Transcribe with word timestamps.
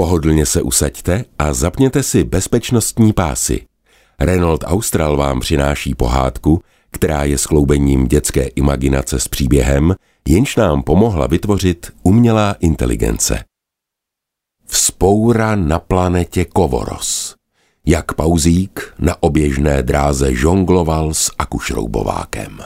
Pohodlně 0.00 0.46
se 0.46 0.62
usaďte 0.62 1.24
a 1.38 1.52
zapněte 1.52 2.02
si 2.02 2.24
bezpečnostní 2.24 3.12
pásy. 3.12 3.66
Renault 4.20 4.64
Austral 4.66 5.16
vám 5.16 5.40
přináší 5.40 5.94
pohádku, 5.94 6.62
která 6.90 7.24
je 7.24 7.38
skloubením 7.38 8.06
dětské 8.06 8.42
imaginace 8.42 9.20
s 9.20 9.28
příběhem, 9.28 9.94
jenž 10.28 10.56
nám 10.56 10.82
pomohla 10.82 11.26
vytvořit 11.26 11.92
umělá 12.02 12.56
inteligence. 12.60 13.44
Vzpoura 14.66 15.56
na 15.56 15.78
planetě 15.78 16.44
Kovoros. 16.44 17.34
Jak 17.86 18.12
pauzík 18.12 18.94
na 18.98 19.22
oběžné 19.22 19.82
dráze 19.82 20.34
žongloval 20.34 21.14
s 21.14 21.30
akušroubovákem. 21.38 22.58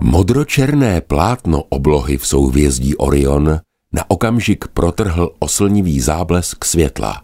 Modročerné 0.00 1.00
plátno 1.00 1.62
oblohy 1.62 2.18
v 2.18 2.26
souhvězdí 2.26 2.96
Orion 2.96 3.60
na 3.92 4.10
okamžik 4.10 4.68
protrhl 4.68 5.30
oslnivý 5.38 6.00
záblesk 6.00 6.64
světla. 6.64 7.22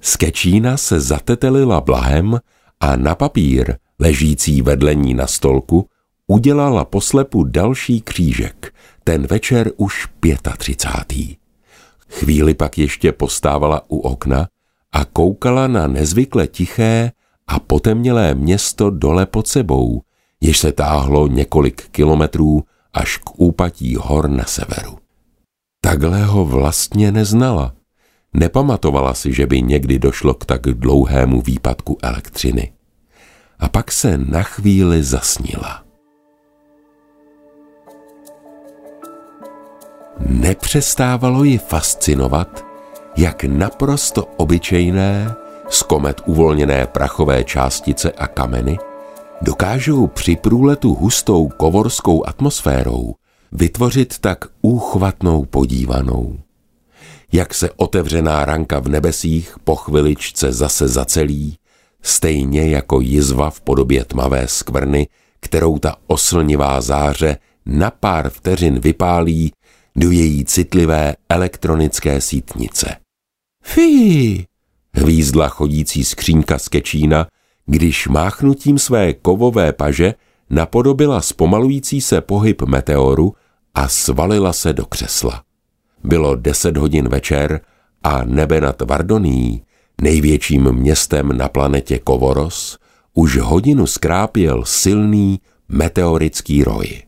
Skečína 0.00 0.76
se 0.76 1.00
zatetelila 1.00 1.80
blahem 1.80 2.40
a 2.80 2.96
na 2.96 3.14
papír, 3.14 3.74
ležící 3.98 4.62
vedle 4.62 4.94
ní 4.94 5.14
na 5.14 5.26
stolku, 5.26 5.88
udělala 6.26 6.84
poslepu 6.84 7.44
další 7.44 8.00
křížek, 8.00 8.74
ten 9.04 9.26
večer 9.26 9.72
už 9.76 10.06
35. 10.58 11.36
Chvíli 12.08 12.54
pak 12.54 12.78
ještě 12.78 13.12
postávala 13.12 13.82
u 13.88 13.98
okna 13.98 14.48
a 14.92 15.04
koukala 15.04 15.66
na 15.66 15.86
nezvykle 15.86 16.46
tiché 16.46 17.12
a 17.46 17.58
potemnělé 17.58 18.34
město 18.34 18.90
dole 18.90 19.26
pod 19.26 19.46
sebou, 19.46 20.02
jež 20.40 20.58
se 20.58 20.72
táhlo 20.72 21.26
několik 21.26 21.88
kilometrů 21.88 22.62
až 22.94 23.16
k 23.16 23.30
úpatí 23.40 23.96
hor 23.96 24.30
na 24.30 24.44
severu. 24.44 24.98
Takhle 25.80 26.24
ho 26.24 26.44
vlastně 26.44 27.12
neznala. 27.12 27.72
Nepamatovala 28.32 29.14
si, 29.14 29.32
že 29.32 29.46
by 29.46 29.62
někdy 29.62 29.98
došlo 29.98 30.34
k 30.34 30.44
tak 30.44 30.62
dlouhému 30.62 31.40
výpadku 31.42 31.98
elektřiny. 32.02 32.72
A 33.58 33.68
pak 33.68 33.92
se 33.92 34.18
na 34.18 34.42
chvíli 34.42 35.02
zasnila. 35.02 35.84
Nepřestávalo 40.26 41.44
ji 41.44 41.58
fascinovat, 41.58 42.64
jak 43.16 43.44
naprosto 43.44 44.24
obyčejné, 44.24 45.34
z 45.68 45.82
komet 45.82 46.20
uvolněné 46.26 46.86
prachové 46.86 47.44
částice 47.44 48.12
a 48.12 48.26
kameny 48.26 48.78
dokážou 49.42 50.06
při 50.06 50.36
průletu 50.36 50.94
hustou 50.94 51.48
kovorskou 51.48 52.28
atmosférou 52.28 53.14
vytvořit 53.52 54.18
tak 54.18 54.44
úchvatnou 54.62 55.44
podívanou. 55.44 56.38
Jak 57.32 57.54
se 57.54 57.70
otevřená 57.76 58.44
ranka 58.44 58.80
v 58.80 58.88
nebesích 58.88 59.56
po 59.64 59.76
chviličce 59.76 60.52
zase 60.52 60.88
zacelí, 60.88 61.56
stejně 62.02 62.68
jako 62.68 63.00
jizva 63.00 63.50
v 63.50 63.60
podobě 63.60 64.04
tmavé 64.04 64.48
skvrny, 64.48 65.08
kterou 65.40 65.78
ta 65.78 65.96
oslnivá 66.06 66.80
záře 66.80 67.38
na 67.66 67.90
pár 67.90 68.30
vteřin 68.30 68.80
vypálí 68.80 69.52
do 69.96 70.10
její 70.10 70.44
citlivé 70.44 71.14
elektronické 71.28 72.20
sítnice. 72.20 72.96
Fí! 73.64 74.46
Hvízdla 74.92 75.48
chodící 75.48 76.04
skřínka 76.04 76.58
z 76.58 76.68
Kečína, 76.68 77.26
když 77.70 78.08
máchnutím 78.08 78.78
své 78.78 79.14
kovové 79.14 79.72
paže 79.72 80.14
napodobila 80.50 81.20
zpomalující 81.20 82.00
se 82.00 82.20
pohyb 82.20 82.62
meteoru 82.62 83.34
a 83.74 83.88
svalila 83.88 84.52
se 84.52 84.72
do 84.72 84.86
křesla. 84.86 85.42
Bylo 86.04 86.36
deset 86.36 86.76
hodin 86.76 87.08
večer 87.08 87.60
a 88.02 88.24
nebe 88.24 88.60
nad 88.60 88.82
Vardoní, 88.82 89.62
největším 90.00 90.72
městem 90.72 91.36
na 91.36 91.48
planetě 91.48 91.98
Kovoros, 91.98 92.78
už 93.14 93.36
hodinu 93.36 93.86
skrápěl 93.86 94.64
silný 94.64 95.40
meteorický 95.68 96.64
roj. 96.64 97.02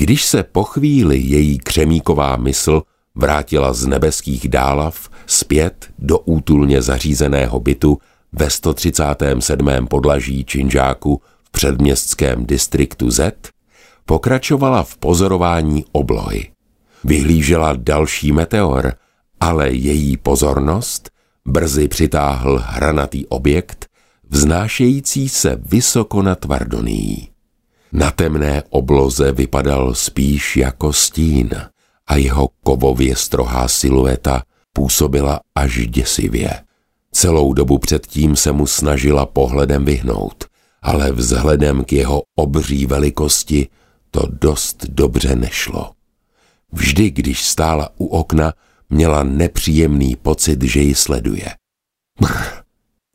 Když 0.00 0.24
se 0.24 0.42
po 0.42 0.64
chvíli 0.64 1.18
její 1.18 1.58
křemíková 1.58 2.36
mysl 2.36 2.82
vrátila 3.14 3.72
z 3.72 3.86
nebeských 3.86 4.48
dálav 4.48 5.10
zpět 5.26 5.90
do 5.98 6.18
útulně 6.18 6.82
zařízeného 6.82 7.60
bytu 7.60 7.98
ve 8.32 8.50
137. 8.50 9.68
podlaží 9.88 10.44
Činžáku 10.44 11.22
v 11.44 11.50
předměstském 11.50 12.46
distriktu 12.46 13.10
Z, 13.10 13.34
pokračovala 14.04 14.82
v 14.82 14.96
pozorování 14.96 15.84
oblohy. 15.92 16.50
Vyhlížela 17.04 17.72
další 17.76 18.32
meteor, 18.32 18.92
ale 19.40 19.70
její 19.70 20.16
pozornost 20.16 21.10
brzy 21.46 21.88
přitáhl 21.88 22.62
hranatý 22.66 23.26
objekt, 23.26 23.86
vznášející 24.30 25.28
se 25.28 25.60
vysoko 25.62 26.22
nad 26.22 26.38
Tvardoní. 26.38 27.30
Na 27.92 28.10
temné 28.10 28.62
obloze 28.70 29.32
vypadal 29.32 29.94
spíš 29.94 30.56
jako 30.56 30.92
stín 30.92 31.50
a 32.06 32.16
jeho 32.16 32.48
kovově 32.62 33.16
strohá 33.16 33.68
silueta 33.68 34.42
působila 34.72 35.40
až 35.54 35.86
děsivě. 35.86 36.50
Celou 37.12 37.52
dobu 37.52 37.78
předtím 37.78 38.36
se 38.36 38.52
mu 38.52 38.66
snažila 38.66 39.26
pohledem 39.26 39.84
vyhnout, 39.84 40.44
ale 40.82 41.12
vzhledem 41.12 41.84
k 41.84 41.92
jeho 41.92 42.22
obří 42.36 42.86
velikosti 42.86 43.68
to 44.10 44.22
dost 44.26 44.84
dobře 44.88 45.36
nešlo. 45.36 45.92
Vždy, 46.72 47.10
když 47.10 47.44
stála 47.44 47.88
u 47.98 48.06
okna, 48.06 48.52
měla 48.90 49.22
nepříjemný 49.22 50.16
pocit, 50.16 50.62
že 50.62 50.80
ji 50.80 50.94
sleduje. 50.94 51.54
Brr. 52.20 52.44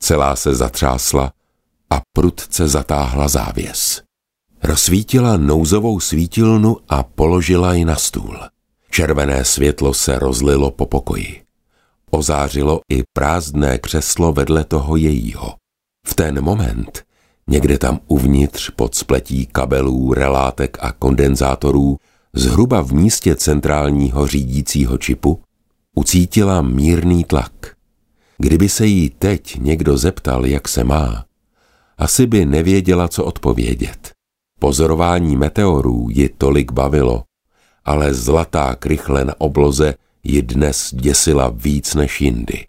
Celá 0.02 0.36
se 0.36 0.54
zatřásla 0.54 1.32
a 1.90 2.00
prudce 2.12 2.68
zatáhla 2.68 3.28
závěs. 3.28 4.05
Rozsvítila 4.66 5.36
nouzovou 5.36 6.00
svítilnu 6.00 6.76
a 6.88 7.02
položila 7.02 7.74
ji 7.74 7.84
na 7.84 7.96
stůl. 7.96 8.38
Červené 8.90 9.44
světlo 9.44 9.94
se 9.94 10.18
rozlilo 10.18 10.70
po 10.70 10.86
pokoji. 10.86 11.42
Ozářilo 12.10 12.80
i 12.92 13.02
prázdné 13.12 13.78
křeslo 13.78 14.32
vedle 14.32 14.64
toho 14.64 14.96
jejího. 14.96 15.54
V 16.06 16.14
ten 16.14 16.44
moment, 16.44 17.04
někde 17.46 17.78
tam 17.78 18.00
uvnitř 18.06 18.70
pod 18.70 18.94
spletí 18.94 19.46
kabelů, 19.46 20.14
relátek 20.14 20.78
a 20.80 20.92
kondenzátorů, 20.92 21.96
zhruba 22.32 22.82
v 22.82 22.92
místě 22.92 23.36
centrálního 23.36 24.26
řídícího 24.26 24.98
čipu, 24.98 25.40
ucítila 25.94 26.62
mírný 26.62 27.24
tlak. 27.24 27.76
Kdyby 28.38 28.68
se 28.68 28.86
jí 28.86 29.10
teď 29.10 29.58
někdo 29.60 29.96
zeptal, 29.96 30.46
jak 30.46 30.68
se 30.68 30.84
má, 30.84 31.24
asi 31.98 32.26
by 32.26 32.46
nevěděla, 32.46 33.08
co 33.08 33.24
odpovědět. 33.24 34.15
Pozorování 34.60 35.36
meteorů 35.36 36.06
ji 36.10 36.28
tolik 36.28 36.72
bavilo, 36.72 37.24
ale 37.84 38.14
zlatá 38.14 38.74
krychle 38.74 39.24
na 39.24 39.40
obloze 39.40 39.94
ji 40.24 40.42
dnes 40.42 40.94
děsila 40.94 41.48
víc 41.48 41.94
než 41.94 42.20
jindy. 42.20 42.66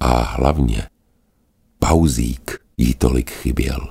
A 0.00 0.22
hlavně 0.22 0.88
pauzík 1.78 2.58
jí 2.76 2.94
tolik 2.94 3.30
chyběl. 3.30 3.88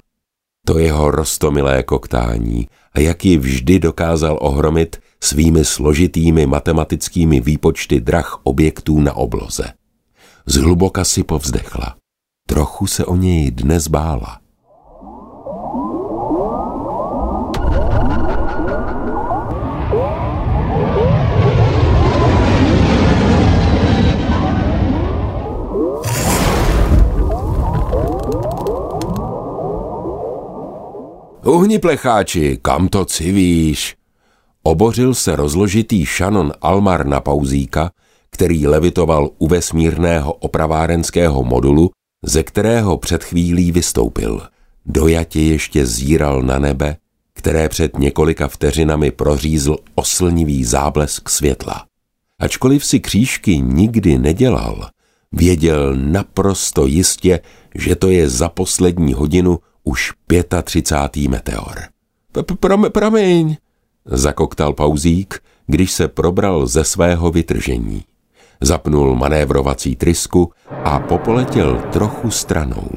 To 0.66 0.80
jeho 0.80 1.12
rostomilé 1.12 1.84
koktání 1.84 2.68
a 2.94 3.00
jak 3.00 3.26
ji 3.26 3.38
vždy 3.38 3.80
dokázal 3.80 4.38
ohromit 4.42 5.02
svými 5.22 5.66
složitými 5.66 6.46
matematickými 6.46 7.40
výpočty 7.40 8.02
drah 8.02 8.40
objektů 8.44 9.00
na 9.00 9.14
obloze. 9.14 9.74
Zhluboka 10.46 11.04
si 11.04 11.24
povzdechla. 11.24 11.96
Trochu 12.48 12.88
se 12.88 13.06
o 13.06 13.16
něj 13.16 13.52
dnes 13.52 13.88
bála. 13.88 14.43
Uhni 31.46 31.80
plecháči, 31.80 32.58
kam 32.62 32.88
to 32.88 33.06
civíš? 33.06 33.96
Obořil 34.64 35.14
se 35.14 35.36
rozložitý 35.36 36.06
šanon 36.06 36.52
Almar 36.62 37.06
na 37.06 37.20
pauzíka, 37.20 37.92
který 38.30 38.68
levitoval 38.68 39.30
u 39.38 39.48
vesmírného 39.48 40.34
opravárenského 40.34 41.44
modulu, 41.44 41.92
ze 42.24 42.44
kterého 42.44 42.98
před 42.98 43.24
chvílí 43.24 43.72
vystoupil. 43.72 44.42
Dojatě 44.86 45.42
ještě 45.42 45.86
zíral 45.86 46.42
na 46.42 46.60
nebe, 46.60 46.98
které 47.34 47.70
před 47.70 47.98
několika 47.98 48.48
vteřinami 48.48 49.12
prořízl 49.12 49.76
oslnivý 49.96 50.64
záblesk 50.64 51.30
světla. 51.30 51.86
Ačkoliv 52.40 52.86
si 52.86 53.00
křížky 53.00 53.58
nikdy 53.58 54.18
nedělal, 54.18 54.90
věděl 55.32 55.96
naprosto 55.96 56.86
jistě, 56.86 57.40
že 57.76 57.96
to 57.96 58.10
je 58.10 58.30
za 58.30 58.50
poslední 58.50 59.14
hodinu 59.14 59.60
už 59.84 60.12
35. 60.64 61.28
meteor. 61.30 61.82
Promiň, 62.92 63.58
zakoktal 64.06 64.74
pauzík, 64.74 65.40
když 65.68 65.92
se 65.92 66.08
probral 66.08 66.68
ze 66.68 66.84
svého 66.84 67.32
vytržení. 67.32 68.04
Zapnul 68.62 69.16
manévrovací 69.16 69.96
trysku 69.96 70.52
a 70.84 71.00
popoletěl 71.00 71.84
trochu 71.92 72.32
stranou. 72.32 72.90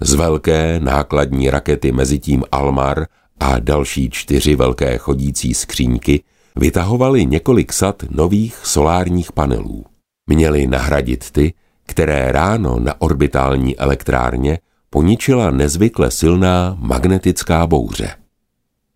Z 0.00 0.14
velké 0.14 0.80
nákladní 0.80 1.50
rakety 1.50 1.92
mezi 1.92 2.18
tím 2.18 2.44
Almar 2.52 3.06
a 3.40 3.58
další 3.58 4.10
čtyři 4.10 4.56
velké 4.56 4.98
chodící 4.98 5.54
skříňky 5.54 6.22
vytahovali 6.56 7.26
několik 7.26 7.72
sad 7.72 8.02
nových 8.10 8.56
solárních 8.62 9.32
panelů. 9.32 9.84
Měli 10.26 10.66
nahradit 10.66 11.30
ty, 11.30 11.54
které 11.86 12.32
ráno 12.32 12.80
na 12.80 13.00
orbitální 13.00 13.78
elektrárně 13.78 14.58
poničila 14.92 15.50
nezvykle 15.50 16.10
silná 16.10 16.76
magnetická 16.80 17.66
bouře. 17.66 18.10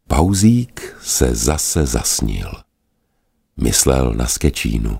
Pauzík 0.08 0.96
se 1.02 1.34
zase 1.34 1.86
zasnil. 1.86 2.52
Myslel 3.56 4.12
na 4.16 4.26
skečínu. 4.26 4.98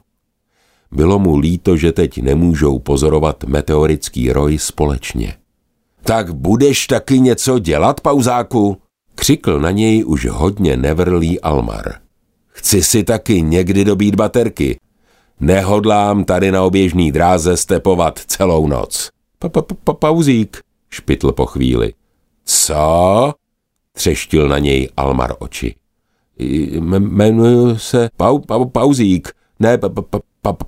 Bylo 0.93 1.19
mu 1.19 1.38
líto, 1.38 1.76
že 1.76 1.93
teď 1.93 2.22
nemůžou 2.22 2.78
pozorovat 2.78 3.44
meteorický 3.44 4.32
roj 4.32 4.58
společně. 4.58 5.34
Tak 6.02 6.34
budeš 6.34 6.87
taky 6.87 7.20
něco 7.20 7.58
dělat, 7.58 8.00
pauzáku? 8.00 8.76
Křikl 9.14 9.60
na 9.60 9.70
něj 9.70 10.04
už 10.04 10.26
hodně 10.26 10.76
nevrlý 10.76 11.40
Almar. 11.40 11.93
Chci 12.48 12.82
si 12.82 13.04
taky 13.04 13.43
někdy 13.43 13.84
dobít 13.84 14.14
baterky. 14.14 14.78
Nehodlám 15.40 16.25
tady 16.25 16.52
na 16.52 16.62
oběžný 16.62 17.12
dráze 17.12 17.56
stepovat 17.56 18.19
celou 18.26 18.69
noc. 18.69 19.10
Pauzík, 19.98 20.66
špitl 20.91 21.33
po 21.33 21.47
chvíli. 21.47 21.93
Co? 22.44 23.35
Třeštil 23.93 24.49
na 24.49 24.59
něj 24.59 24.88
Almar 24.97 25.35
oči. 25.38 25.75
Jmenuji 26.38 27.79
se 27.79 28.09
Pauzík, 28.73 29.33
ne 29.61 29.79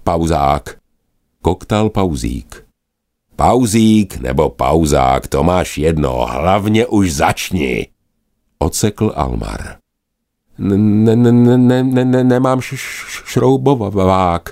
pauzák. 0.05 0.79
Koktal 1.43 1.91
Pauzík. 1.91 2.67
Pauzík 3.37 4.17
nebo 4.17 4.51
pauzák, 4.51 5.27
to 5.27 5.43
máš 5.43 5.79
jedno, 5.79 6.27
hlavně 6.31 6.87
už 6.87 7.13
začni. 7.13 7.87
Ocekl 8.59 9.13
Almar. 9.17 9.77
Ne, 10.59 10.77
ne, 10.77 11.17
ne, 11.17 11.59
ne, 11.59 11.83
ne, 11.83 12.05
ne, 12.05 12.25
nemám 12.25 12.61
šroubovák. 13.25 14.51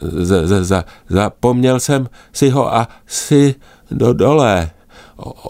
Z, 0.00 0.46
z, 0.46 0.64
z, 0.64 0.84
zapomněl 1.08 1.80
jsem 1.80 2.08
si 2.32 2.48
ho 2.48 2.74
asi 2.74 3.54
do 3.90 4.12
dole. 4.12 4.70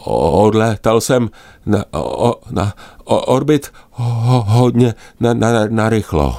Odletal 0.04 1.00
jsem 1.00 1.30
na, 1.66 1.84
o, 1.92 2.34
na 2.50 2.74
o, 3.04 3.20
orbit 3.20 3.72
ho, 3.90 4.44
hodně 4.48 4.94
na, 5.20 5.34
na, 5.34 5.66
na 5.69 5.88
rychlo. 5.88 6.36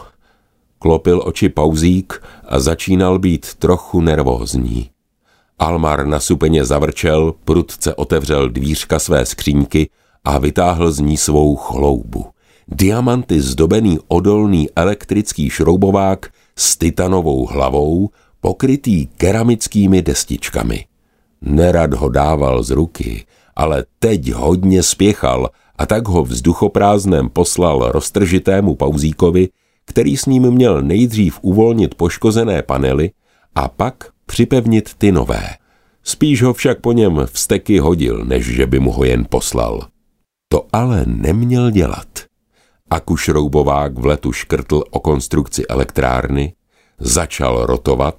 Klopil 0.79 1.21
oči 1.25 1.49
pauzík 1.49 2.23
a 2.47 2.59
začínal 2.59 3.19
být 3.19 3.53
trochu 3.53 4.01
nervózní. 4.01 4.89
Almar 5.59 6.05
nasupeně 6.05 6.65
zavrčel, 6.65 7.33
prudce 7.45 7.95
otevřel 7.95 8.49
dvířka 8.49 8.99
své 8.99 9.25
skříňky 9.25 9.89
a 10.23 10.39
vytáhl 10.39 10.91
z 10.91 10.99
ní 10.99 11.17
svou 11.17 11.55
chloubu. 11.55 12.25
Diamanty 12.67 13.41
zdobený 13.41 13.99
odolný 14.07 14.69
elektrický 14.75 15.49
šroubovák 15.49 16.29
s 16.55 16.77
titanovou 16.77 17.45
hlavou, 17.45 18.09
pokrytý 18.41 19.07
keramickými 19.07 20.01
destičkami. 20.01 20.85
Nerad 21.45 21.93
ho 21.93 22.09
dával 22.09 22.63
z 22.63 22.69
ruky, 22.69 23.25
ale 23.55 23.85
teď 23.99 24.31
hodně 24.31 24.83
spěchal 24.83 25.49
a 25.77 25.85
tak 25.85 26.07
ho 26.07 26.23
vzduchoprázdnem 26.23 27.29
poslal 27.29 27.91
roztržitému 27.91 28.75
pauzíkovi, 28.75 29.49
který 29.85 30.17
s 30.17 30.25
ním 30.25 30.51
měl 30.51 30.81
nejdřív 30.81 31.39
uvolnit 31.41 31.95
poškozené 31.95 32.61
panely 32.61 33.11
a 33.55 33.67
pak 33.67 34.09
připevnit 34.25 34.93
ty 34.93 35.11
nové. 35.11 35.43
Spíš 36.03 36.43
ho 36.43 36.53
však 36.53 36.81
po 36.81 36.91
něm 36.91 37.21
vsteky 37.25 37.79
hodil, 37.79 38.25
než 38.25 38.45
že 38.45 38.67
by 38.67 38.79
mu 38.79 38.91
ho 38.91 39.03
jen 39.03 39.25
poslal. 39.29 39.87
To 40.49 40.67
ale 40.73 41.03
neměl 41.05 41.71
dělat. 41.71 42.07
Akušroubovák 42.89 43.99
v 43.99 44.05
letu 44.05 44.31
škrtl 44.31 44.83
o 44.89 44.99
konstrukci 44.99 45.67
elektrárny, 45.67 46.53
začal 46.99 47.65
rotovat 47.65 48.15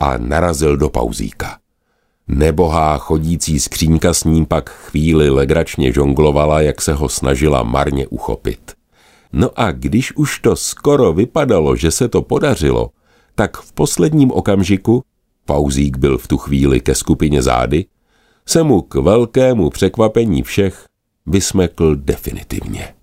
a 0.00 0.18
narazil 0.18 0.76
do 0.76 0.88
pauzíka. 0.88 1.58
Nebohá 2.28 2.98
chodící 2.98 3.60
skřínka 3.60 4.14
s 4.14 4.24
ním 4.24 4.46
pak 4.46 4.70
chvíli 4.70 5.30
legračně 5.30 5.92
žonglovala, 5.92 6.60
jak 6.60 6.82
se 6.82 6.92
ho 6.94 7.08
snažila 7.08 7.62
marně 7.62 8.06
uchopit. 8.06 8.72
No 9.32 9.50
a 9.56 9.72
když 9.72 10.16
už 10.16 10.38
to 10.38 10.56
skoro 10.56 11.12
vypadalo, 11.12 11.76
že 11.76 11.90
se 11.90 12.08
to 12.08 12.22
podařilo, 12.22 12.90
tak 13.34 13.56
v 13.56 13.72
posledním 13.72 14.30
okamžiku 14.30 15.02
Pauzík 15.44 15.96
byl 15.96 16.18
v 16.18 16.28
tu 16.28 16.38
chvíli 16.38 16.80
ke 16.80 16.94
skupině 16.94 17.42
zády, 17.42 17.86
se 18.46 18.62
mu 18.62 18.82
k 18.82 18.94
velkému 18.94 19.70
překvapení 19.70 20.42
všech 20.42 20.86
vysmekl 21.26 21.96
definitivně. 21.96 22.94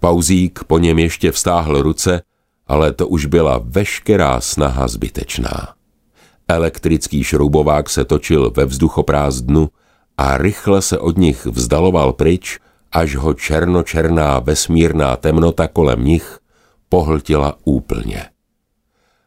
Pauzík 0.00 0.64
po 0.64 0.78
něm 0.78 0.98
ještě 0.98 1.32
vstáhl 1.32 1.82
ruce, 1.82 2.22
ale 2.66 2.92
to 2.92 3.08
už 3.08 3.26
byla 3.26 3.60
veškerá 3.64 4.40
snaha 4.40 4.88
zbytečná. 4.88 5.75
Elektrický 6.48 7.24
šroubovák 7.24 7.90
se 7.90 8.04
točil 8.04 8.52
ve 8.56 8.64
vzduchoprázdnu 8.64 9.68
a 10.18 10.38
rychle 10.38 10.82
se 10.82 10.98
od 10.98 11.18
nich 11.18 11.46
vzdaloval 11.46 12.12
pryč, 12.12 12.58
až 12.92 13.16
ho 13.16 13.34
černočerná 13.34 14.38
vesmírná 14.38 15.16
temnota 15.16 15.68
kolem 15.68 16.04
nich 16.04 16.38
pohltila 16.88 17.56
úplně. 17.64 18.24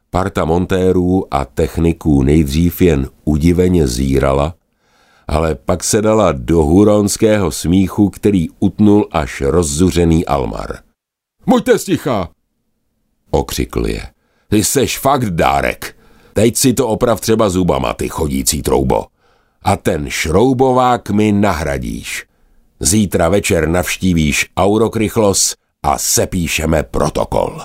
Parta 0.09 0.45
montérů 0.45 1.33
a 1.33 1.45
techniků 1.45 2.23
nejdřív 2.23 2.81
jen 2.81 3.09
udiveně 3.25 3.87
zírala, 3.87 4.55
ale 5.27 5.55
pak 5.55 5.83
se 5.83 6.01
dala 6.01 6.31
do 6.31 6.63
huronského 6.63 7.51
smíchu, 7.51 8.09
který 8.09 8.47
utnul 8.59 9.07
až 9.11 9.41
rozzuřený 9.41 10.25
Almar. 10.25 10.75
Buďte 11.47 11.79
sticha! 11.79 12.29
Okřikl 13.31 13.87
je. 13.87 14.01
Ty 14.47 14.63
seš 14.63 14.99
fakt 14.99 15.29
dárek. 15.29 15.98
Teď 16.33 16.55
si 16.57 16.73
to 16.73 16.87
oprav 16.87 17.21
třeba 17.21 17.49
zubama, 17.49 17.93
ty 17.93 18.09
chodící 18.09 18.61
troubo. 18.61 19.05
A 19.63 19.77
ten 19.77 20.09
šroubovák 20.09 21.09
mi 21.09 21.31
nahradíš. 21.31 22.25
Zítra 22.79 23.29
večer 23.29 23.69
navštívíš 23.69 24.49
Aurokrychlos 24.57 25.55
a 25.83 25.97
sepíšeme 25.97 26.83
protokol. 26.83 27.61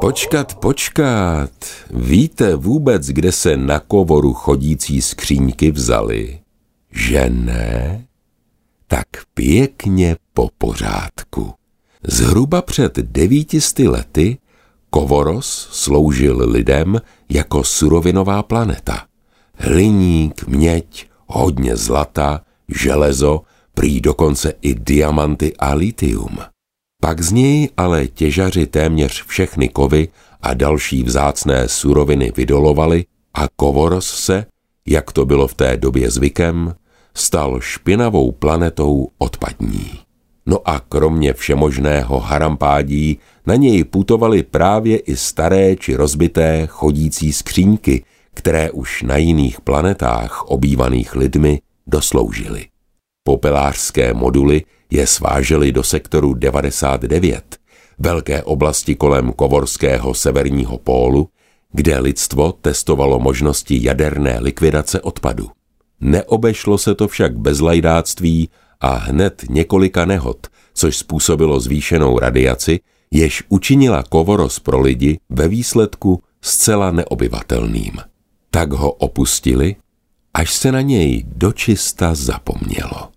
Počkat, 0.00 0.54
počkat. 0.54 1.50
Víte 1.90 2.54
vůbec, 2.54 3.06
kde 3.06 3.32
se 3.32 3.56
na 3.56 3.80
kovoru 3.80 4.32
chodící 4.32 5.02
skříňky 5.02 5.70
vzali? 5.70 6.40
Že 6.90 7.30
ne? 7.30 8.06
Tak 8.86 9.06
pěkně 9.34 10.16
po 10.32 10.48
pořádku. 10.58 11.54
Zhruba 12.08 12.62
před 12.62 12.96
devítisty 12.96 13.88
lety 13.88 14.38
Kovoros 14.90 15.68
sloužil 15.72 16.50
lidem 16.50 17.00
jako 17.28 17.64
surovinová 17.64 18.42
planeta. 18.42 19.02
Hliník, 19.54 20.46
měď, 20.46 21.06
hodně 21.26 21.76
zlata, 21.76 22.40
železo, 22.68 23.42
prý 23.74 24.00
dokonce 24.00 24.52
i 24.62 24.74
diamanty 24.74 25.56
a 25.58 25.74
litium– 25.74 26.38
pak 27.04 27.20
z 27.20 27.32
něj 27.32 27.68
ale 27.76 28.06
těžaři 28.06 28.66
téměř 28.66 29.24
všechny 29.26 29.68
kovy 29.68 30.08
a 30.42 30.54
další 30.54 31.02
vzácné 31.02 31.68
suroviny 31.68 32.32
vydolovali 32.36 33.04
a 33.34 33.48
Kovoros 33.56 34.06
se, 34.06 34.46
jak 34.86 35.12
to 35.12 35.26
bylo 35.26 35.48
v 35.48 35.54
té 35.54 35.76
době 35.76 36.10
zvykem, 36.10 36.74
stal 37.14 37.60
špinavou 37.60 38.32
planetou 38.32 39.08
odpadní. 39.18 40.03
No 40.46 40.68
a 40.68 40.80
kromě 40.80 41.32
všemožného 41.32 42.20
harampádí 42.20 43.18
na 43.46 43.54
něj 43.54 43.84
putovaly 43.84 44.42
právě 44.42 44.98
i 44.98 45.16
staré 45.16 45.76
či 45.76 45.94
rozbité 45.94 46.66
chodící 46.66 47.32
skříňky, 47.32 48.04
které 48.34 48.70
už 48.70 49.02
na 49.02 49.16
jiných 49.16 49.60
planetách 49.60 50.44
obývaných 50.44 51.16
lidmi 51.16 51.60
dosloužily. 51.86 52.66
Popelářské 53.24 54.14
moduly 54.14 54.62
je 54.90 55.06
sváželi 55.06 55.72
do 55.72 55.82
sektoru 55.82 56.34
99, 56.34 57.56
velké 57.98 58.42
oblasti 58.42 58.94
kolem 58.94 59.32
Kovorského 59.32 60.14
severního 60.14 60.78
pólu, 60.78 61.28
kde 61.72 61.98
lidstvo 61.98 62.52
testovalo 62.52 63.18
možnosti 63.18 63.78
jaderné 63.82 64.38
likvidace 64.40 65.00
odpadu. 65.00 65.50
Neobešlo 66.00 66.78
se 66.78 66.94
to 66.94 67.08
však 67.08 67.38
bez 67.38 67.60
lajdáctví 67.60 68.48
a 68.84 68.94
hned 68.94 69.44
několika 69.50 70.04
nehod, 70.04 70.46
což 70.74 70.96
způsobilo 70.96 71.60
zvýšenou 71.60 72.18
radiaci, 72.18 72.80
jež 73.10 73.42
učinila 73.48 74.02
Kovoros 74.02 74.58
pro 74.58 74.80
lidi 74.80 75.18
ve 75.30 75.48
výsledku 75.48 76.22
zcela 76.42 76.90
neobyvatelným. 76.90 77.92
Tak 78.50 78.72
ho 78.72 78.90
opustili, 78.90 79.76
až 80.34 80.54
se 80.54 80.72
na 80.72 80.80
něj 80.80 81.24
dočista 81.26 82.14
zapomnělo. 82.14 83.08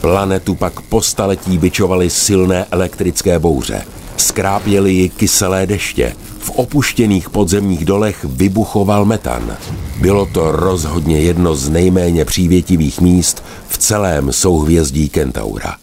Planetu 0.00 0.54
pak 0.54 0.80
po 0.80 1.02
staletí 1.02 1.58
byčovaly 1.58 2.10
silné 2.10 2.66
elektrické 2.70 3.38
bouře. 3.38 3.84
Skrápěly 4.16 4.92
ji 4.92 5.08
kyselé 5.08 5.66
deště. 5.66 6.14
V 6.46 6.50
opuštěných 6.50 7.30
podzemních 7.30 7.84
dolech 7.84 8.24
vybuchoval 8.24 9.04
metan. 9.04 9.56
Bylo 10.00 10.26
to 10.26 10.52
rozhodně 10.52 11.20
jedno 11.20 11.56
z 11.56 11.68
nejméně 11.68 12.24
přívětivých 12.24 13.00
míst 13.00 13.44
v 13.68 13.78
celém 13.78 14.32
souhvězdí 14.32 15.08
Kentaura. 15.08 15.76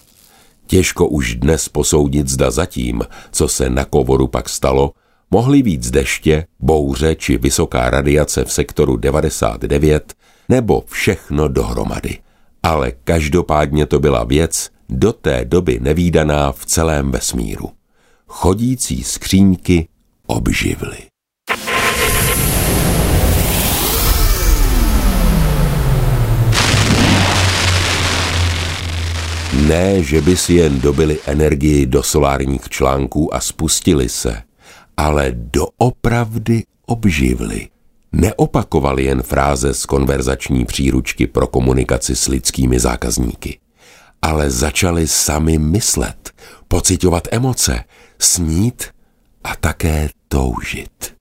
Těžko 0.67 1.08
už 1.08 1.36
dnes 1.36 1.70
posoudit 1.70 2.27
zda 2.27 2.51
zatím, 2.51 3.01
co 3.32 3.48
se 3.48 3.70
na 3.70 3.86
Kovoru 3.86 4.27
pak 4.27 4.50
stalo, 4.50 4.91
mohly 5.32 5.62
víc 5.62 5.91
deště, 5.91 6.46
bouře 6.60 7.15
či 7.15 7.38
vysoká 7.38 7.89
radiace 7.89 8.46
v 8.46 8.53
sektoru 8.53 8.98
99 8.98 10.13
nebo 10.50 10.84
všechno 10.88 11.48
dohromady 11.48 12.17
ale 12.63 12.91
každopádně 13.03 13.86
to 13.86 14.00
byla 14.00 14.24
věc 14.24 14.70
do 14.89 15.13
té 15.13 15.46
doby 15.46 15.79
nevýdaná 15.82 16.51
v 16.51 16.65
celém 16.65 17.12
vesmíru. 17.12 17.72
Chodící 18.27 19.03
skříňky 19.03 19.88
obživly. 20.27 20.98
Ne, 29.68 30.03
že 30.03 30.22
by 30.22 30.38
si 30.38 30.53
jen 30.53 30.80
dobili 30.80 31.20
energii 31.25 31.86
do 31.86 32.03
solárních 32.03 32.70
článků 32.70 33.36
a 33.36 33.39
spustili 33.39 34.10
se, 34.10 34.42
ale 34.98 35.32
doopravdy 35.32 36.63
obživli 36.86 37.68
neopakovali 38.13 39.03
jen 39.03 39.22
fráze 39.22 39.74
z 39.74 39.86
konverzační 39.86 40.65
příručky 40.65 41.27
pro 41.27 41.48
komunikaci 41.48 42.15
s 42.15 42.27
lidskými 42.27 42.80
zákazníky, 42.80 43.60
ale 44.22 44.51
začali 44.51 45.08
sami 45.08 45.58
myslet, 45.58 46.32
pocitovat 46.68 47.27
emoce, 47.32 47.84
snít 48.20 48.84
a 49.43 49.55
také 49.55 50.09
toužit. 50.27 51.15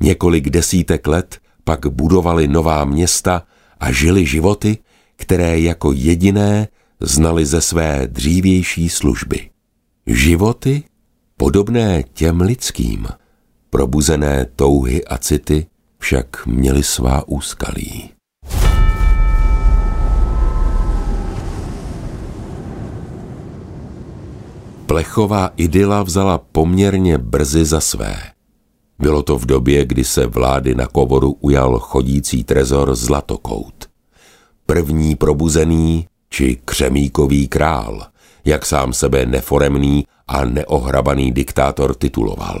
Několik 0.00 0.50
desítek 0.50 1.06
let 1.06 1.38
pak 1.64 1.86
budovali 1.86 2.48
nová 2.48 2.84
města 2.84 3.42
a 3.80 3.92
žili 3.92 4.26
životy, 4.26 4.78
které 5.16 5.60
jako 5.60 5.92
jediné 5.92 6.68
znali 7.00 7.46
ze 7.46 7.60
své 7.60 8.06
dřívější 8.06 8.88
služby. 8.88 9.50
Životy 10.06 10.82
podobné 11.36 12.02
těm 12.02 12.40
lidským, 12.40 13.06
probuzené 13.70 14.46
touhy 14.56 15.04
a 15.04 15.18
city, 15.18 15.66
však 15.98 16.46
měli 16.46 16.82
svá 16.82 17.28
úskalí. 17.28 18.15
Plechová 24.96 25.50
idyla 25.56 26.02
vzala 26.02 26.38
poměrně 26.38 27.18
brzy 27.18 27.64
za 27.64 27.80
své. 27.80 28.16
Bylo 28.98 29.22
to 29.22 29.38
v 29.38 29.46
době, 29.46 29.84
kdy 29.84 30.04
se 30.04 30.26
vlády 30.26 30.74
na 30.74 30.86
kovoru 30.86 31.36
ujal 31.40 31.78
chodící 31.78 32.44
trezor 32.44 32.94
Zlatokout. 32.94 33.88
První 34.66 35.14
probuzený 35.14 36.06
či 36.30 36.58
křemíkový 36.64 37.48
král, 37.48 38.06
jak 38.44 38.66
sám 38.66 38.92
sebe 38.92 39.26
neforemný 39.26 40.06
a 40.28 40.44
neohrabaný 40.44 41.32
diktátor 41.32 41.94
tituloval. 41.94 42.60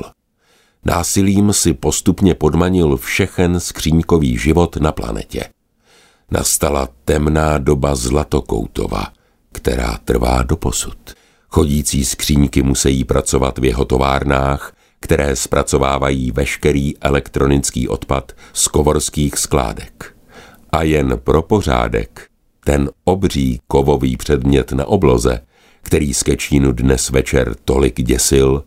Násilím 0.84 1.52
si 1.52 1.74
postupně 1.74 2.34
podmanil 2.34 2.96
všechen 2.96 3.60
skříňkový 3.60 4.38
život 4.38 4.76
na 4.76 4.92
planetě. 4.92 5.44
Nastala 6.30 6.88
temná 7.04 7.58
doba 7.58 7.94
Zlatokoutova, 7.94 9.06
která 9.52 9.98
trvá 10.04 10.42
do 10.42 10.56
posud. 10.56 11.16
Chodící 11.48 12.04
skříňky 12.04 12.62
musí 12.62 13.04
pracovat 13.04 13.58
v 13.58 13.64
jeho 13.64 13.84
továrnách, 13.84 14.72
které 15.00 15.36
zpracovávají 15.36 16.30
veškerý 16.30 16.98
elektronický 16.98 17.88
odpad 17.88 18.32
z 18.52 18.68
kovorských 18.68 19.38
skládek. 19.38 20.16
A 20.72 20.82
jen 20.82 21.20
pro 21.24 21.42
pořádek, 21.42 22.28
ten 22.64 22.90
obří 23.04 23.60
kovový 23.66 24.16
předmět 24.16 24.72
na 24.72 24.84
obloze, 24.84 25.40
který 25.82 26.14
Skečínu 26.14 26.72
dnes 26.72 27.10
večer 27.10 27.54
tolik 27.64 28.02
děsil, 28.02 28.64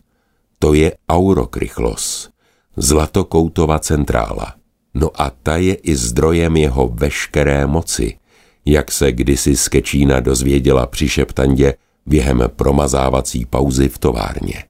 to 0.58 0.74
je 0.74 0.92
Aurokrychlos, 1.08 2.30
zlatokoutová 2.76 3.78
centrála. 3.78 4.54
No 4.94 5.10
a 5.14 5.30
ta 5.42 5.56
je 5.56 5.74
i 5.74 5.96
zdrojem 5.96 6.56
jeho 6.56 6.88
veškeré 6.88 7.66
moci, 7.66 8.18
jak 8.64 8.92
se 8.92 9.12
kdysi 9.12 9.56
z 9.56 9.68
Kečína 9.68 10.20
dozvěděla 10.20 10.86
při 10.86 11.08
šeptandě 11.08 11.74
během 12.10 12.42
promazávací 12.56 13.44
pauzy 13.44 13.88
v 13.88 13.98
továrně. 13.98 14.64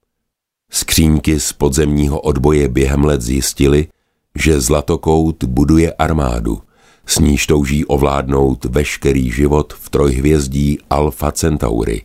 Skříňky 0.71 1.41
z 1.41 1.53
podzemního 1.53 2.21
odboje 2.21 2.69
během 2.69 3.05
let 3.05 3.23
zjistili, 3.23 3.89
že 4.35 4.61
Zlatokout 4.61 5.45
buduje 5.45 5.93
armádu, 5.93 6.61
s 7.07 7.19
níž 7.19 7.47
touží 7.47 7.85
ovládnout 7.85 8.65
veškerý 8.65 9.31
život 9.31 9.73
v 9.73 9.91
trojhvězdí 9.91 10.79
Alfa 10.91 11.33
Centauri 11.33 12.03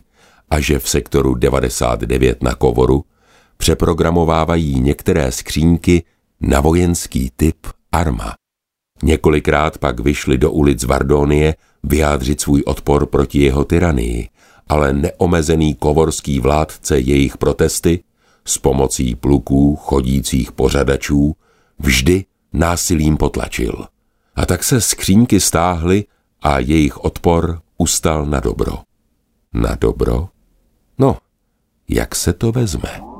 a 0.50 0.60
že 0.60 0.78
v 0.78 0.88
sektoru 0.88 1.34
99 1.34 2.42
na 2.42 2.54
Kovoru 2.54 3.04
přeprogramovávají 3.56 4.80
některé 4.80 5.32
skřínky 5.32 6.04
na 6.40 6.60
vojenský 6.60 7.30
typ 7.36 7.56
Arma. 7.92 8.34
Několikrát 9.02 9.78
pak 9.78 10.00
vyšli 10.00 10.38
do 10.38 10.50
ulic 10.50 10.84
Vardonie 10.84 11.54
vyjádřit 11.82 12.40
svůj 12.40 12.62
odpor 12.66 13.06
proti 13.06 13.38
jeho 13.38 13.64
tyranii, 13.64 14.28
ale 14.66 14.92
neomezený 14.92 15.74
kovorský 15.74 16.40
vládce 16.40 16.98
jejich 16.98 17.38
protesty 17.38 18.02
s 18.44 18.58
pomocí 18.58 19.14
pluků 19.14 19.76
chodících 19.76 20.52
pořadačů 20.52 21.36
vždy 21.78 22.24
násilím 22.52 23.16
potlačil. 23.16 23.86
A 24.36 24.46
tak 24.46 24.64
se 24.64 24.80
skřínky 24.80 25.40
stáhly 25.40 26.04
a 26.42 26.58
jejich 26.58 27.04
odpor 27.04 27.60
ustal 27.78 28.26
na 28.26 28.40
dobro. 28.40 28.78
Na 29.52 29.74
dobro? 29.74 30.28
No, 30.98 31.16
jak 31.88 32.14
se 32.14 32.32
to 32.32 32.52
vezme? 32.52 33.15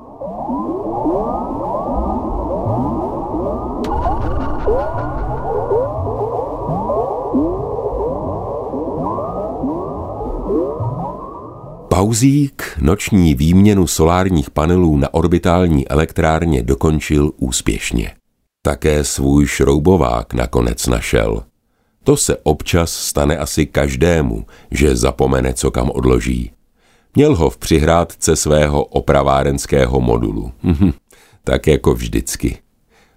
Pauzík 11.96 12.78
noční 12.80 13.34
výměnu 13.34 13.86
solárních 13.86 14.50
panelů 14.50 14.96
na 14.96 15.14
orbitální 15.14 15.88
elektrárně 15.88 16.62
dokončil 16.62 17.32
úspěšně. 17.36 18.14
Také 18.62 19.04
svůj 19.04 19.46
šroubovák 19.46 20.34
nakonec 20.34 20.86
našel. 20.86 21.42
To 22.04 22.16
se 22.16 22.36
občas 22.36 22.92
stane 22.92 23.38
asi 23.38 23.66
každému, 23.66 24.46
že 24.70 24.96
zapomene, 24.96 25.54
co 25.54 25.70
kam 25.70 25.90
odloží. 25.90 26.50
Měl 27.14 27.36
ho 27.36 27.50
v 27.50 27.58
přihrádce 27.58 28.36
svého 28.36 28.84
opravárenského 28.84 30.00
modulu. 30.00 30.52
Mhm, 30.62 30.92
tak 31.44 31.66
jako 31.66 31.94
vždycky. 31.94 32.58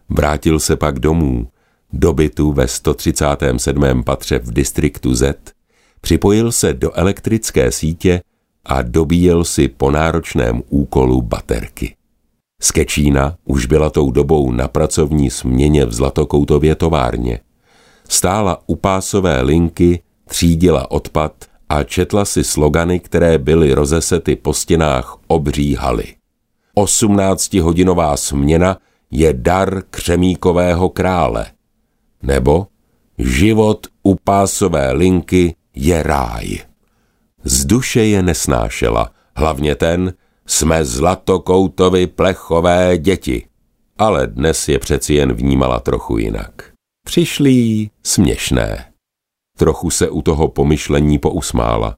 Vrátil 0.09 0.59
se 0.59 0.75
pak 0.75 0.99
domů, 0.99 1.47
do 1.93 2.13
bytu 2.13 2.51
ve 2.51 2.67
137. 2.67 4.03
patře 4.03 4.39
v 4.39 4.53
distriktu 4.53 5.15
Z, 5.15 5.37
připojil 6.01 6.51
se 6.51 6.73
do 6.73 6.97
elektrické 6.97 7.71
sítě 7.71 8.21
a 8.65 8.81
dobíjel 8.81 9.43
si 9.43 9.67
po 9.67 9.91
náročném 9.91 10.63
úkolu 10.69 11.21
baterky. 11.21 11.95
Skečína 12.61 13.35
už 13.45 13.65
byla 13.65 13.89
tou 13.89 14.11
dobou 14.11 14.51
na 14.51 14.67
pracovní 14.67 15.29
směně 15.29 15.85
v 15.85 15.93
Zlatokoutově 15.93 16.75
továrně. 16.75 17.39
Stála 18.09 18.63
u 18.67 18.75
pásové 18.75 19.41
linky, 19.41 20.01
třídila 20.25 20.91
odpad 20.91 21.33
a 21.69 21.83
četla 21.83 22.25
si 22.25 22.43
slogany, 22.43 22.99
které 22.99 23.37
byly 23.37 23.73
rozesety 23.73 24.35
po 24.35 24.53
stěnách 24.53 25.17
obří 25.27 25.75
haly. 25.75 26.15
18-hodinová 26.77 28.17
směna 28.17 28.77
je 29.11 29.33
dar 29.33 29.83
křemíkového 29.89 30.89
krále. 30.89 31.45
Nebo 32.23 32.67
život 33.17 33.87
u 34.03 34.15
pásové 34.15 34.91
linky 34.91 35.55
je 35.75 36.03
ráj. 36.03 36.68
Z 37.49 37.65
duše 37.65 38.05
je 38.05 38.23
nesnášela, 38.23 39.11
hlavně 39.35 39.75
ten, 39.75 40.13
Jsme 40.45 40.85
zlatokoutovi 40.85 42.07
plechové 42.07 42.97
děti. 42.97 43.45
Ale 43.97 44.27
dnes 44.27 44.67
je 44.67 44.79
přeci 44.79 45.13
jen 45.13 45.33
vnímala 45.33 45.79
trochu 45.79 46.17
jinak. 46.17 46.71
Přišlí 47.05 47.91
směšné. 48.03 48.85
Trochu 49.57 49.89
se 49.89 50.09
u 50.09 50.21
toho 50.21 50.47
pomyšlení 50.47 51.19
pousmála. 51.19 51.95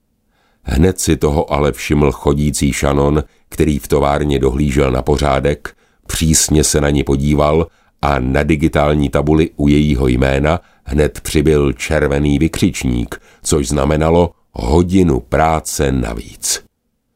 Hned 0.63 0.99
si 0.99 1.17
toho 1.17 1.53
ale 1.53 1.71
všiml 1.71 2.11
chodící 2.11 2.73
šanon, 2.73 3.23
který 3.49 3.79
v 3.79 3.87
továrně 3.87 4.39
dohlížel 4.39 4.91
na 4.91 5.01
pořádek, 5.01 5.75
přísně 6.07 6.63
se 6.63 6.81
na 6.81 6.89
ní 6.89 7.03
podíval 7.03 7.67
a 8.01 8.19
na 8.19 8.43
digitální 8.43 9.09
tabuli 9.09 9.49
u 9.55 9.67
jejího 9.67 10.07
jména 10.07 10.59
hned 10.83 11.21
přibyl 11.21 11.73
červený 11.73 12.39
vykřičník, 12.39 13.21
což 13.43 13.67
znamenalo 13.67 14.31
hodinu 14.53 15.19
práce 15.19 15.91
navíc. 15.91 16.63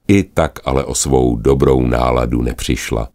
I 0.08 0.24
tak 0.24 0.60
ale 0.66 0.84
o 0.84 0.96
svou 0.96 1.36
dobrou 1.36 1.88
náladu 1.88 2.42
nepřišla. 2.42 3.10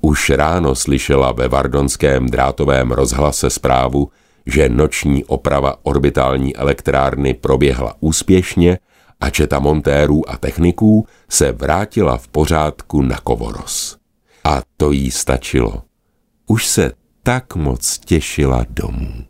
Už 0.00 0.30
ráno 0.30 0.74
slyšela 0.74 1.32
ve 1.32 1.48
Vardonském 1.48 2.26
drátovém 2.26 2.90
rozhlase 2.90 3.50
zprávu, 3.50 4.10
že 4.46 4.68
noční 4.68 5.24
oprava 5.24 5.76
orbitální 5.82 6.56
elektrárny 6.56 7.34
proběhla 7.34 7.94
úspěšně 8.00 8.78
a 9.20 9.30
četa 9.30 9.58
montérů 9.58 10.30
a 10.30 10.36
techniků 10.36 11.06
se 11.28 11.52
vrátila 11.52 12.16
v 12.16 12.28
pořádku 12.28 13.02
na 13.02 13.18
Kovoros. 13.18 13.96
A 14.44 14.62
to 14.76 14.92
jí 14.92 15.10
stačilo. 15.10 15.82
Už 16.46 16.66
se 16.66 16.92
tak 17.22 17.56
moc 17.56 17.98
těšila 17.98 18.66
domů. 18.70 19.27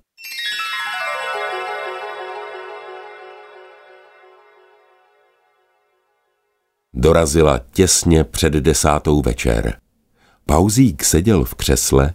Dorazila 6.94 7.60
těsně 7.72 8.24
před 8.24 8.52
desátou 8.52 9.22
večer. 9.22 9.76
Pauzík 10.46 11.04
seděl 11.04 11.44
v 11.44 11.54
křesle, 11.54 12.14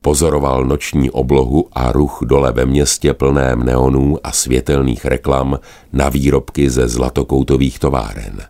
pozoroval 0.00 0.64
noční 0.64 1.10
oblohu 1.10 1.68
a 1.72 1.92
ruch 1.92 2.18
dole 2.24 2.52
ve 2.52 2.66
městě 2.66 3.14
plném 3.14 3.62
neonů 3.62 4.18
a 4.24 4.32
světelných 4.32 5.04
reklam 5.04 5.58
na 5.92 6.08
výrobky 6.08 6.70
ze 6.70 6.88
zlatokoutových 6.88 7.78
továren. 7.78 8.42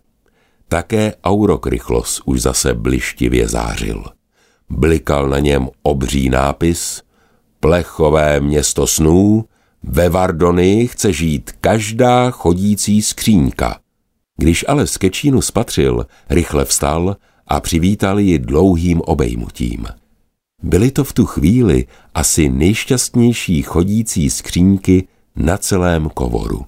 Také 0.69 1.14
Aurokrychlos 1.25 2.23
už 2.25 2.43
zase 2.43 2.75
blištivě 2.75 3.49
zářil. 3.49 4.04
Blikal 4.69 5.28
na 5.28 5.38
něm 5.38 5.69
obří 5.83 6.28
nápis 6.28 7.02
Plechové 7.61 8.40
město 8.40 8.87
snů, 8.87 9.45
ve 9.83 10.09
Vardony 10.09 10.88
chce 10.88 11.12
žít 11.12 11.50
každá 11.61 12.31
chodící 12.31 13.02
skřínka. 13.02 13.84
Když 14.37 14.64
ale 14.69 14.87
z 14.87 14.97
Kečínu 14.97 15.43
spatřil, 15.43 16.07
rychle 16.31 16.64
vstal 16.64 17.17
a 17.49 17.61
přivítal 17.61 18.19
ji 18.19 18.38
dlouhým 18.38 19.00
obejmutím. 19.00 19.87
Byly 20.62 20.91
to 20.91 21.05
v 21.05 21.12
tu 21.12 21.26
chvíli 21.26 21.87
asi 22.14 22.49
nejšťastnější 22.49 23.62
chodící 23.62 24.31
skřínky 24.31 25.09
na 25.37 25.59
celém 25.59 26.11
kovoru. 26.11 26.67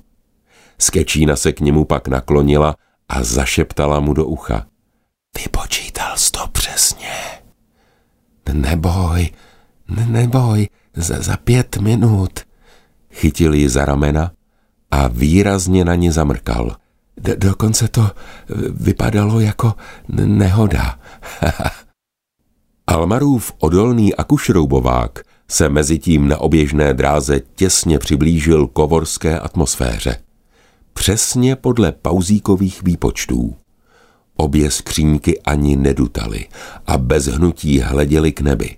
Skečína 0.79 1.37
se 1.37 1.53
k 1.53 1.61
němu 1.61 1.85
pak 1.85 2.09
naklonila 2.09 2.77
a 3.09 3.25
zašeptala 3.25 4.01
mu 4.01 4.15
do 4.15 4.27
ucha. 4.27 4.67
Vypočítal 5.43 6.17
jsi 6.17 6.33
to 6.33 6.49
přesně. 6.53 7.13
Neboj, 8.53 9.31
neboj, 10.07 10.69
za, 10.97 11.23
za 11.23 11.37
pět 11.37 11.77
minut. 11.77 12.41
Chytil 13.11 13.55
ji 13.55 13.69
za 13.69 13.85
ramena 13.85 14.33
a 14.91 15.09
výrazně 15.09 15.85
na 15.85 15.95
ní 15.95 16.11
zamrkal. 16.11 16.77
D- 17.17 17.37
dokonce 17.37 17.89
to 17.89 18.11
vypadalo 18.71 19.41
jako 19.41 19.75
nehoda. 20.09 20.99
Almarův 22.87 23.53
odolný 23.59 24.15
akušroubovák 24.15 25.23
se 25.51 25.69
mezi 25.69 25.99
tím 25.99 26.29
na 26.29 26.39
oběžné 26.39 26.95
dráze 26.95 27.41
těsně 27.55 27.99
přiblížil 27.99 28.67
kovorské 28.67 29.39
atmosféře. 29.39 30.17
Přesně 30.93 31.57
podle 31.57 31.93
pauzíkových 31.93 32.83
výpočtů. 32.83 33.57
Obě 34.37 34.71
skřínky 34.71 35.41
ani 35.41 35.77
nedutaly 35.77 36.47
a 36.87 36.99
bez 36.99 37.27
hnutí 37.27 37.81
hleděli 37.81 38.33
k 38.33 38.41
nebi. 38.41 38.77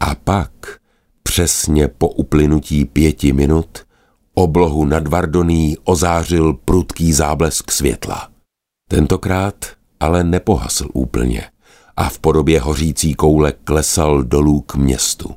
A 0.00 0.14
pak, 0.14 0.50
přesně 1.22 1.88
po 1.88 2.08
uplynutí 2.08 2.84
pěti 2.84 3.32
minut, 3.32 3.78
oblohu 4.34 4.84
nad 4.84 5.08
Vardoní 5.08 5.76
ozářil 5.84 6.52
prudký 6.52 7.12
záblesk 7.12 7.70
světla. 7.70 8.28
Tentokrát 8.88 9.54
ale 10.00 10.24
nepohasl 10.24 10.88
úplně 10.92 11.50
a 11.96 12.08
v 12.08 12.18
podobě 12.18 12.60
hořící 12.60 13.14
koule 13.14 13.52
klesal 13.52 14.22
dolů 14.22 14.60
k 14.60 14.74
městu. 14.74 15.34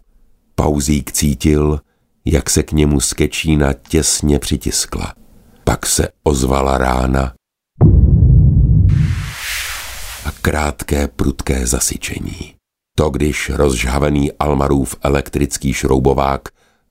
Pauzík 0.56 1.12
cítil, 1.12 1.80
jak 2.26 2.50
se 2.50 2.64
k 2.64 2.72
němu 2.72 3.00
skečína 3.00 3.74
těsně 3.74 4.40
přitiskla. 4.40 5.14
Pak 5.64 5.86
se 5.86 6.08
ozvala 6.24 6.78
rána 6.78 7.34
a 10.26 10.32
krátké 10.42 11.08
prudké 11.08 11.68
zasyčení. 11.68 12.54
To, 12.98 13.10
když 13.10 13.50
rozžhavený 13.50 14.32
Almarův 14.32 14.96
elektrický 15.02 15.74
šroubovák 15.74 16.42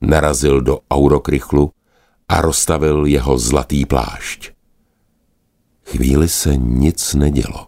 narazil 0.01 0.61
do 0.61 0.79
aurokrychlu 0.91 1.71
a 2.33 2.41
rozstavil 2.41 3.05
jeho 3.05 3.37
zlatý 3.37 3.85
plášť. 3.85 4.51
Chvíli 5.85 6.29
se 6.29 6.55
nic 6.57 7.13
nedělo. 7.13 7.67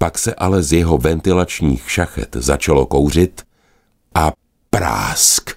Pak 0.00 0.18
se 0.18 0.34
ale 0.34 0.62
z 0.62 0.72
jeho 0.72 0.98
ventilačních 0.98 1.90
šachet 1.90 2.36
začalo 2.40 2.86
kouřit 2.86 3.42
a 4.14 4.32
prásk. 4.70 5.50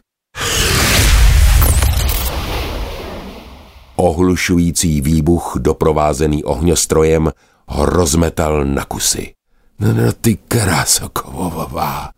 Ohlušující 3.95 5.01
výbuch, 5.01 5.53
doprovázený 5.59 6.43
ohňostrojem, 6.43 7.31
ho 7.67 7.85
rozmetal 7.85 8.65
na 8.65 8.85
kusy. 8.85 9.33
No, 9.79 9.93
no 9.93 10.13
ty 10.13 10.35
krásokovová, 10.35 12.09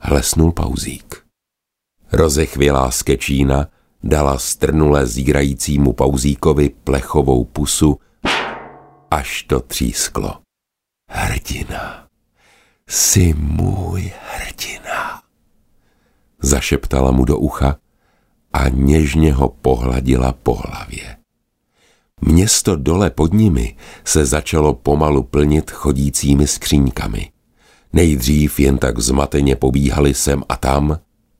hlesnul 0.00 0.52
pauzík. 0.52 1.22
Rozechvělá 2.12 2.90
skečína 2.90 3.66
dala 4.02 4.38
strnule 4.38 5.06
zírajícímu 5.06 5.92
pauzíkovi 5.92 6.68
plechovou 6.68 7.44
pusu, 7.44 7.98
až 9.10 9.42
to 9.42 9.60
třísklo. 9.60 10.38
Hrdina, 11.10 12.06
jsi 12.88 13.34
můj 13.38 14.12
hrdina, 14.32 15.22
zašeptala 16.42 17.10
mu 17.10 17.24
do 17.24 17.38
ucha 17.38 17.76
a 18.52 18.68
něžně 18.68 19.32
ho 19.32 19.48
pohladila 19.48 20.32
po 20.32 20.54
hlavě. 20.54 21.16
Město 22.20 22.76
dole 22.76 23.10
pod 23.10 23.32
nimi 23.32 23.76
se 24.04 24.26
začalo 24.26 24.74
pomalu 24.74 25.22
plnit 25.22 25.70
chodícími 25.70 26.46
skříňkami. 26.46 27.30
Nejdřív 27.92 28.60
jen 28.60 28.78
tak 28.78 28.98
zmateně 28.98 29.56
pobíhali 29.56 30.14
sem 30.14 30.42
a 30.48 30.56
tam, 30.56 30.98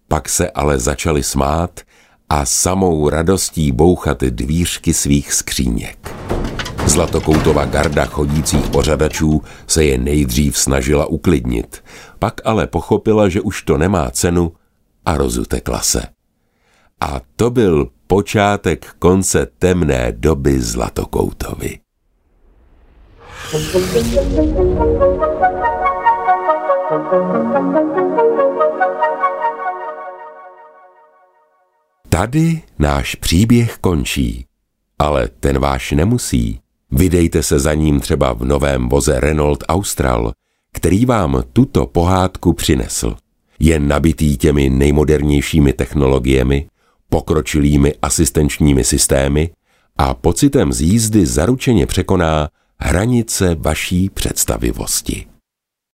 pak 0.09 0.29
se 0.29 0.51
ale 0.51 0.79
začali 0.79 1.23
smát 1.23 1.81
a 2.28 2.44
samou 2.44 3.08
radostí 3.08 3.72
bouchat 3.72 4.20
dvířky 4.20 4.94
svých 4.94 5.32
skříněk. 5.32 6.14
Zlatokoutová 6.86 7.64
garda 7.64 8.04
chodících 8.04 8.68
pořadačů 8.68 9.42
se 9.66 9.84
je 9.84 9.98
nejdřív 9.98 10.58
snažila 10.58 11.06
uklidnit, 11.06 11.84
pak 12.18 12.40
ale 12.44 12.66
pochopila, 12.66 13.28
že 13.28 13.40
už 13.40 13.62
to 13.62 13.78
nemá 13.78 14.10
cenu 14.10 14.52
a 15.04 15.16
rozutekla 15.16 15.80
se. 15.80 16.02
A 17.00 17.20
to 17.36 17.50
byl 17.50 17.88
počátek 18.06 18.86
konce 18.98 19.46
temné 19.58 20.12
doby 20.12 20.60
Zlatokoutovi. 20.60 21.78
Tady 32.16 32.62
náš 32.79 33.14
příběh 33.14 33.79
končí, 33.81 34.44
ale 34.98 35.29
ten 35.40 35.59
váš 35.59 35.92
nemusí. 35.92 36.61
Vydejte 36.90 37.42
se 37.42 37.59
za 37.59 37.74
ním 37.74 38.00
třeba 38.00 38.33
v 38.33 38.44
novém 38.44 38.88
voze 38.88 39.20
Renault 39.20 39.64
Austral, 39.68 40.33
který 40.72 41.07
vám 41.07 41.42
tuto 41.52 41.87
pohádku 41.87 42.52
přinesl. 42.52 43.16
Je 43.59 43.81
nabitý 43.81 44.37
těmi 44.37 44.70
nejmodernějšími 44.70 45.72
technologiemi, 45.72 46.66
pokročilými 47.09 47.94
asistenčními 48.02 48.85
systémy 48.85 49.50
a 49.96 50.14
pocitem 50.14 50.72
z 50.72 50.81
jízdy 50.81 51.26
zaručeně 51.26 51.87
překoná 51.87 52.48
hranice 52.79 53.55
vaší 53.55 54.11
představivosti. 54.11 55.26